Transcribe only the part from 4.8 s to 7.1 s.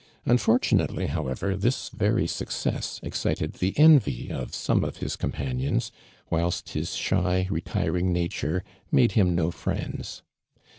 of his companions, whilst his